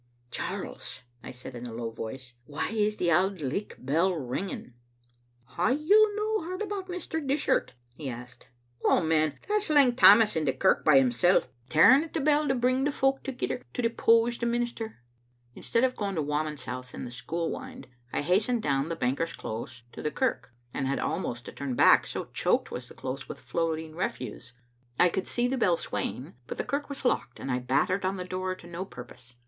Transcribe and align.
""Charles," 0.31 1.03
I 1.21 1.29
said 1.29 1.53
in 1.55 1.67
a 1.67 1.73
low 1.73 1.91
voice, 1.91 2.33
"why 2.45 2.69
is 2.69 2.97
the 2.97 3.11
Auld 3.11 3.39
Licht 3.39 3.85
bell 3.85 4.11
ringing?"" 4.15 4.73
Hae 5.57 5.73
you 5.73 6.15
no 6.15 6.43
heard 6.43 6.63
about 6.63 6.87
Mr. 6.87 7.23
Dishart?" 7.27 7.73
he 7.95 8.09
asked." 8.09 8.47
Oh, 8.83 9.01
man 9.03 9.33
I 9.33 9.39
that's 9.47 9.69
Lang 9.69 9.93
Tammas 9.95 10.35
in 10.35 10.45
the 10.45 10.53
kirk 10.53 10.83
by 10.83 10.95
himsel', 10.97 11.35
Digitized 11.35 11.35
by 11.35 11.37
VjOOQ 11.37 11.37
IC 11.37 11.43
SIS 11.43 11.43
li; 11.43 11.43
be 11.43 11.67
XittU 11.67 11.67
Afnfstet. 11.67 11.69
tearing 11.69 12.03
at 12.05 12.13
the 12.15 12.19
bell 12.19 12.47
to 12.47 12.55
bring 12.55 12.83
the 12.83 12.91
folk 12.91 13.23
thegither 13.23 13.61
to 13.75 13.81
depose 13.83 14.37
the 14.39 14.45
minister." 14.47 14.99
Instead 15.53 15.83
of 15.83 15.95
going 15.95 16.15
to 16.15 16.23
Whamond's 16.23 16.65
house 16.65 16.95
in 16.95 17.05
the 17.05 17.11
school 17.11 17.51
wynd 17.51 17.85
I 18.11 18.21
hastened 18.23 18.63
do¥m 18.63 18.89
the 18.89 18.95
Banker's 18.95 19.33
close 19.33 19.83
to 19.91 20.01
the 20.01 20.09
kirk, 20.09 20.51
and 20.73 20.87
had 20.87 20.97
almost 20.97 21.45
to 21.45 21.51
turn 21.51 21.75
back, 21.75 22.07
so 22.07 22.25
choked 22.33 22.71
was 22.71 22.87
the 22.87 22.95
close 22.95 23.29
with 23.29 23.39
floating 23.39 23.93
refuse. 23.95 24.53
I 24.99 25.09
could 25.09 25.27
see 25.27 25.47
the 25.47 25.59
bell 25.59 25.77
swaying, 25.77 26.33
but 26.47 26.57
the 26.57 26.63
kirk 26.65 26.89
was 26.89 27.05
locked, 27.05 27.39
and 27.39 27.51
I 27.51 27.59
battered 27.59 28.03
on. 28.03 28.15
the 28.15 28.23
door 28.25 28.55
to 28.55 28.65
no 28.65 28.83
purpose. 28.83 29.35